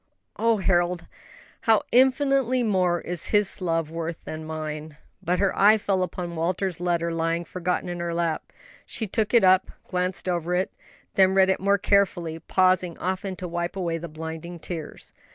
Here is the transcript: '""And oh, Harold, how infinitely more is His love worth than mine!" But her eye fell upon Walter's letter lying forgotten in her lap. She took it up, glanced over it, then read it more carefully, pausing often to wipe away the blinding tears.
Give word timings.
'""And 0.35 0.45
oh, 0.47 0.57
Harold, 0.57 1.05
how 1.65 1.83
infinitely 1.91 2.63
more 2.63 3.01
is 3.01 3.27
His 3.27 3.61
love 3.61 3.91
worth 3.91 4.17
than 4.23 4.43
mine!" 4.43 4.97
But 5.21 5.37
her 5.37 5.55
eye 5.55 5.77
fell 5.77 6.01
upon 6.01 6.35
Walter's 6.35 6.79
letter 6.79 7.13
lying 7.13 7.45
forgotten 7.45 7.87
in 7.87 7.99
her 7.99 8.11
lap. 8.11 8.51
She 8.87 9.05
took 9.05 9.31
it 9.31 9.43
up, 9.43 9.69
glanced 9.83 10.27
over 10.27 10.55
it, 10.55 10.71
then 11.13 11.35
read 11.35 11.49
it 11.51 11.59
more 11.59 11.77
carefully, 11.77 12.39
pausing 12.39 12.97
often 12.97 13.35
to 13.35 13.47
wipe 13.47 13.75
away 13.75 13.99
the 13.99 14.09
blinding 14.09 14.57
tears. 14.57 15.13